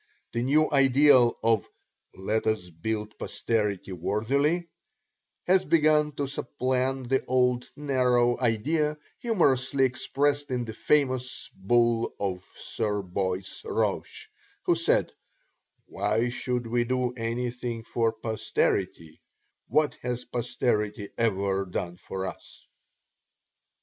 [0.33, 1.67] The new ideal of
[2.15, 4.67] "Let us build posterity worthily"
[5.45, 12.41] has begun to supplant the old narrow idea humorously expressed in the famous bull of
[12.41, 14.27] Sir Boyce Roche,
[14.63, 15.11] who said,
[15.85, 19.21] "Why should we do anything for posterity
[19.67, 22.65] what has posterity ever done for us?"